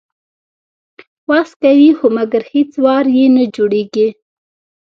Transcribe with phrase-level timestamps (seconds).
[1.29, 4.07] وس کوي خو مګر هیڅ وار یې نه جوړیږي